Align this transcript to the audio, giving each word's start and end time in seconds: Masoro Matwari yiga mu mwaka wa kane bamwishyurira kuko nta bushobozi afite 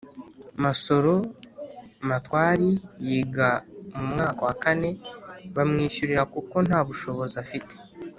Masoro 0.63 1.13
Matwari 2.09 2.69
yiga 3.07 3.49
mu 3.95 4.03
mwaka 4.11 4.41
wa 4.47 4.55
kane 4.63 4.89
bamwishyurira 5.55 6.23
kuko 6.33 6.55
nta 6.67 6.79
bushobozi 6.87 7.35
afite 7.43 7.73